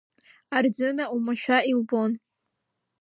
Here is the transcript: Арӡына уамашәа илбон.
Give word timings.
Арӡына 0.55 1.05
уамашәа 1.13 1.57
илбон. 1.71 2.11